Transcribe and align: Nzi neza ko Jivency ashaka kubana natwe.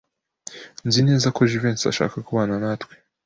Nzi 0.87 0.99
neza 1.09 1.27
ko 1.35 1.39
Jivency 1.49 1.85
ashaka 1.91 2.15
kubana 2.27 2.55
natwe. 2.63 2.93